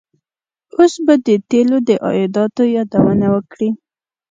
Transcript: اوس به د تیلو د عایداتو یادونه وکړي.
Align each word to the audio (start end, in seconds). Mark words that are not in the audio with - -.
اوس 0.75 0.93
به 1.05 1.13
د 1.25 1.27
تیلو 1.49 1.77
د 1.87 1.89
عایداتو 2.05 2.63
یادونه 2.75 3.27
وکړي. 3.35 3.69